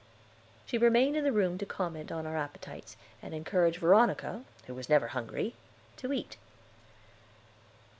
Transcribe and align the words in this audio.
She 0.65 0.79
remained 0.79 1.15
in 1.15 1.23
the 1.23 1.31
room 1.31 1.59
to 1.59 1.65
comment 1.67 2.11
on 2.11 2.25
our 2.25 2.35
appetites, 2.35 2.97
and 3.21 3.35
encourage 3.35 3.77
Veronica, 3.77 4.43
who 4.65 4.73
was 4.73 4.89
never 4.89 5.09
hungry, 5.09 5.53
to 5.97 6.11
eat. 6.11 6.37